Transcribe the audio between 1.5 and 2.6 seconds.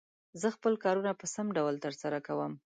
ډول تر سره کووم.